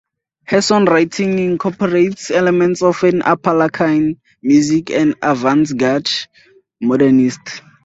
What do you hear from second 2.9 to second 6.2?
Appalachian music and avant-garde